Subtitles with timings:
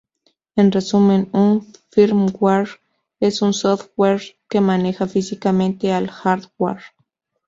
[0.55, 2.79] En resumen, un "firmware"
[3.19, 6.81] es un software que maneja físicamente al "hardware".